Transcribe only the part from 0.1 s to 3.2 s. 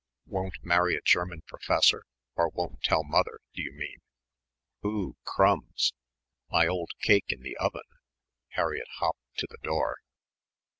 "Won't marry a German professor, or won't tell